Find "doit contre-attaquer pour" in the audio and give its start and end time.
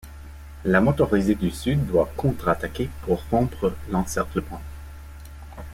1.85-3.21